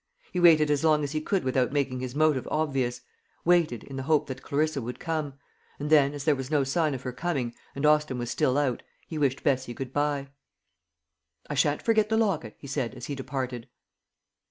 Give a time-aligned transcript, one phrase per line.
[0.31, 3.01] He waited as long as he could without making his motive obvious;
[3.45, 5.35] waited, in the hope that Clarissa would come;
[5.77, 8.81] and then, as there was no sign of her coming, and Austin was still out,
[9.05, 10.29] he wished Bessie good bye.
[11.51, 13.67] "I shan't forget the locket," he said, as he departed.